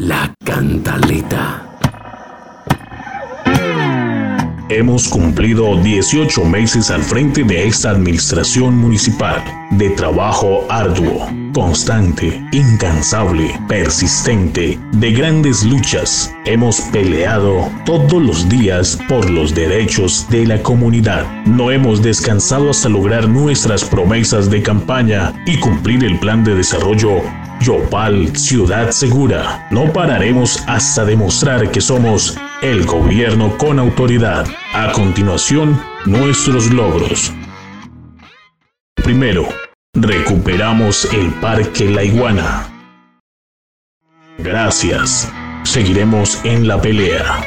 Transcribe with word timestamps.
La 0.00 0.34
cantaleta. 0.42 1.62
Hemos 4.70 5.06
cumplido 5.06 5.76
18 5.76 6.42
meses 6.46 6.90
al 6.90 7.02
frente 7.02 7.44
de 7.44 7.66
esta 7.66 7.90
administración 7.90 8.78
municipal 8.78 9.44
de 9.72 9.90
trabajo 9.90 10.64
arduo, 10.70 11.28
constante, 11.52 12.42
incansable, 12.50 13.50
persistente, 13.68 14.78
de 14.92 15.12
grandes 15.12 15.64
luchas. 15.64 16.34
Hemos 16.46 16.80
peleado 16.80 17.68
todos 17.84 18.22
los 18.22 18.48
días 18.48 18.98
por 19.06 19.28
los 19.28 19.54
derechos 19.54 20.26
de 20.30 20.46
la 20.46 20.62
comunidad. 20.62 21.26
No 21.44 21.70
hemos 21.70 22.00
descansado 22.00 22.70
hasta 22.70 22.88
lograr 22.88 23.28
nuestras 23.28 23.84
promesas 23.84 24.48
de 24.48 24.62
campaña 24.62 25.34
y 25.44 25.58
cumplir 25.58 26.04
el 26.04 26.18
plan 26.18 26.42
de 26.42 26.54
desarrollo 26.54 27.20
Yopal, 27.60 28.36
Ciudad 28.36 28.90
Segura. 28.90 29.68
No 29.70 29.92
pararemos 29.92 30.62
hasta 30.66 31.04
demostrar 31.04 31.70
que 31.70 31.80
somos 31.80 32.36
el 32.62 32.86
gobierno 32.86 33.56
con 33.58 33.78
autoridad. 33.78 34.46
A 34.72 34.92
continuación, 34.92 35.80
nuestros 36.06 36.72
logros. 36.72 37.32
Primero, 38.94 39.46
recuperamos 39.94 41.06
el 41.12 41.30
Parque 41.34 41.90
La 41.90 42.02
Iguana. 42.02 42.66
Gracias. 44.38 45.30
Seguiremos 45.64 46.42
en 46.44 46.66
la 46.66 46.80
pelea. 46.80 47.44